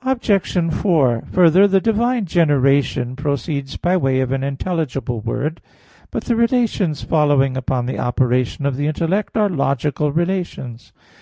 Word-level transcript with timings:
Obj. 0.00 0.72
4: 0.72 1.24
Further, 1.30 1.68
the 1.68 1.78
divine 1.78 2.24
generation 2.24 3.14
proceeds 3.14 3.76
by 3.76 3.98
way 3.98 4.20
of 4.20 4.32
an 4.32 4.42
intelligible 4.42 5.20
word. 5.20 5.60
But 6.10 6.24
the 6.24 6.36
relations 6.36 7.02
following 7.02 7.54
upon 7.58 7.84
the 7.84 7.98
operation 7.98 8.64
of 8.64 8.76
the 8.76 8.86
intellect 8.86 9.36
are 9.36 9.50
logical 9.50 10.10
relations. 10.10 10.94